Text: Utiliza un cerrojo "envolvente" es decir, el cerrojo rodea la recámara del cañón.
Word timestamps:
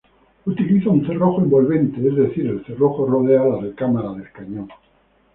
Utiliza 0.45 0.89
un 0.89 1.05
cerrojo 1.05 1.41
"envolvente" 1.43 2.07
es 2.07 2.15
decir, 2.15 2.47
el 2.47 2.65
cerrojo 2.65 3.05
rodea 3.05 3.43
la 3.45 3.57
recámara 3.61 4.11
del 4.13 4.31
cañón. 4.31 4.67